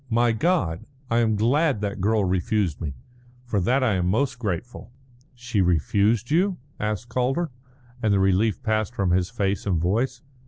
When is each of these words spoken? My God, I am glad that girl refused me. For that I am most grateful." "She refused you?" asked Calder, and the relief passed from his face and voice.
My 0.09 0.31
God, 0.31 0.87
I 1.11 1.19
am 1.19 1.35
glad 1.35 1.81
that 1.81 2.01
girl 2.01 2.25
refused 2.25 2.81
me. 2.81 2.95
For 3.45 3.61
that 3.61 3.83
I 3.83 3.93
am 3.93 4.07
most 4.07 4.39
grateful." 4.39 4.91
"She 5.35 5.61
refused 5.61 6.31
you?" 6.31 6.57
asked 6.79 7.07
Calder, 7.07 7.51
and 8.01 8.11
the 8.11 8.17
relief 8.19 8.63
passed 8.63 8.95
from 8.95 9.11
his 9.11 9.29
face 9.29 9.67
and 9.67 9.79
voice. 9.79 10.23